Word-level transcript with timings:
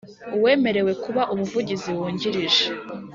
Uwemerewe 0.35 0.91
kuba 1.03 1.21
Umuvugizi 1.33 1.89
Wungirije 1.97 2.63